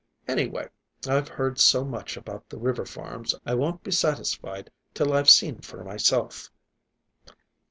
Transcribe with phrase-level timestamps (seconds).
[0.27, 0.67] Anyway,
[1.07, 5.59] I've heard so much about the river farms, I won't be satisfied till I've seen
[5.59, 6.49] for myself."